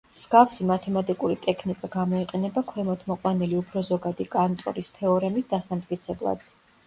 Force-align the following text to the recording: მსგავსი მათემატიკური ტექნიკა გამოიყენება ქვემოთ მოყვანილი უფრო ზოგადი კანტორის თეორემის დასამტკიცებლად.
მსგავსი 0.19 0.65
მათემატიკური 0.69 1.35
ტექნიკა 1.41 1.89
გამოიყენება 1.95 2.63
ქვემოთ 2.71 3.05
მოყვანილი 3.11 3.59
უფრო 3.59 3.85
ზოგადი 3.91 4.27
კანტორის 4.37 4.89
თეორემის 4.99 5.51
დასამტკიცებლად. 5.55 6.49